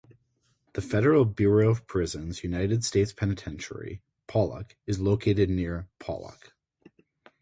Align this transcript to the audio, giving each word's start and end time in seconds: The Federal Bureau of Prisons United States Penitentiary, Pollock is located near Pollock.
The 0.73 0.81
Federal 0.81 1.25
Bureau 1.25 1.69
of 1.69 1.85
Prisons 1.85 2.43
United 2.43 2.83
States 2.83 3.13
Penitentiary, 3.13 4.01
Pollock 4.25 4.75
is 4.87 4.99
located 4.99 5.51
near 5.51 5.89
Pollock. 5.99 6.53